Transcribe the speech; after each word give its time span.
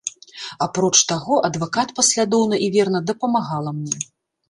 Апроч 0.65 0.91
таго, 1.11 1.37
адвакат 1.51 1.89
паслядоўна 2.01 2.63
і 2.67 2.73
верна 2.79 2.99
дапамагала 3.15 3.79
мне. 3.81 4.07